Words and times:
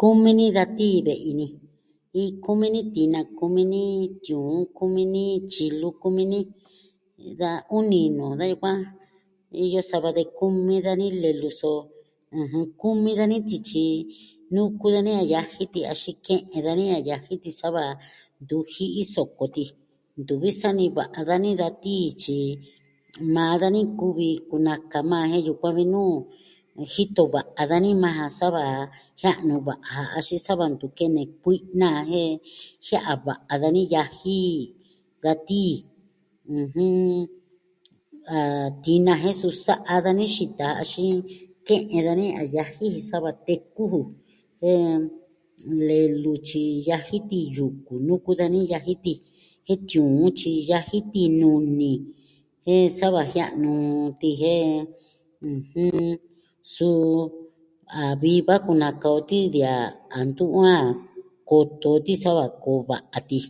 Kumi 0.00 0.30
ni 0.38 0.46
da 0.56 0.62
tii 0.78 0.98
ve'i 1.06 1.30
ni, 1.38 1.46
iin 2.20 2.32
kumi 2.44 2.66
ni 2.74 2.80
tina, 2.94 3.20
kumi 3.38 3.62
ni 3.72 3.82
tiuun, 4.24 4.60
kumi 4.76 5.02
ni 5.14 5.24
tyilu, 5.50 5.88
kumi 6.02 6.22
ni 6.32 6.40
da 7.40 7.50
uni 7.78 8.00
nuu 8.16 8.32
da 8.40 8.44
yukuan. 8.52 8.80
Iyo 9.66 9.80
sava 9.90 10.10
de 10.16 10.22
kumi 10.38 10.74
dani 10.86 11.06
lelu, 11.22 11.48
so, 11.60 11.70
ɨjɨn, 12.40 12.64
kumi 12.80 13.10
dani 13.18 13.36
tityi, 13.48 13.86
nuku 14.54 14.86
dani 14.94 15.12
a 15.20 15.24
yaji 15.32 15.64
ti 15.72 15.80
axin 15.92 16.16
ke'en 16.26 16.62
dani 16.66 16.84
a 16.96 16.98
yaji 17.08 17.34
ti 17.42 17.50
sa 17.60 17.68
va 17.74 17.84
ntu 18.42 18.56
ji'i 18.72 19.02
soko 19.14 19.44
ti. 19.54 19.64
Ntu 20.20 20.34
vi 20.42 20.50
sani 20.60 20.84
va'a 20.96 21.20
dani 21.28 21.50
da 21.60 21.68
tii, 21.82 22.06
tyi 22.22 22.38
maa 23.34 23.54
dani 23.62 23.80
kuvi 23.98 24.28
kunaka 24.48 24.98
maa 25.10 25.24
jen 25.32 25.44
yukuan 25.46 25.74
vi 25.78 25.84
nuu 25.94 26.14
jito 26.92 27.22
va'a 27.34 27.62
dani 27.70 27.90
majan 28.02 28.30
sa 28.38 28.46
va 28.54 28.64
jia'nu 29.20 29.56
va'a 29.66 29.86
ja 29.90 30.02
axin 30.18 30.40
sa 30.46 30.52
va 30.58 30.66
ntu 30.74 30.86
kene 30.98 31.22
kui'na 31.42 31.90
jan 31.92 32.04
jen 32.10 32.32
jia'a 32.86 33.12
va'a 33.26 33.52
dani 33.62 33.82
yaji 33.94 34.38
da 35.22 35.32
tii, 35.48 35.74
ɨjɨn, 36.58 36.96
a 38.34 38.38
tina 38.84 39.12
jen 39.22 39.36
su 39.40 39.48
sa'a 39.66 39.94
dani 40.04 40.24
xita, 40.34 40.66
axin 40.82 41.14
ke'en 41.66 42.02
dani 42.06 42.26
a 42.40 42.42
yaji 42.56 42.86
sa 43.08 43.16
va 43.24 43.30
teku 43.46 43.82
ju. 43.92 44.00
jen... 44.62 44.98
lelu 45.88 46.32
tyi 46.48 46.64
yaji 46.88 47.16
ti 47.30 47.38
yuku, 47.56 47.92
nuku 48.06 48.30
dani 48.40 48.58
yaji 48.72 48.94
ti. 49.04 49.14
Jen 49.66 49.78
tiuun 49.88 50.28
tyi 50.38 50.50
yaji 50.70 50.98
ti 51.12 51.22
nuni, 51.40 51.92
jen 52.64 52.86
sa 52.98 53.06
va 53.14 53.22
jia'nu 53.32 53.72
ti, 54.20 54.30
jen, 54.40 54.68
ɨjɨn, 55.52 56.04
suu 56.74 57.28
a 58.02 58.04
vii 58.22 58.40
va 58.48 58.54
kunaka 58.66 59.08
o 59.18 59.20
tii 59.30 59.44
de 59.54 59.62
a 60.16 60.18
ntu 60.28 60.44
a 60.76 60.76
koto 61.48 61.90
ti 62.06 62.14
sa 62.22 62.30
va 62.38 62.44
koo 62.62 62.80
va'a 62.90 63.18
ti. 63.28 63.40